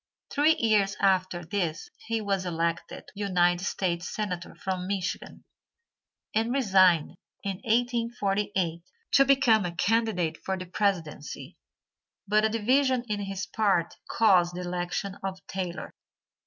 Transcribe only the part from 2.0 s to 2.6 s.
he was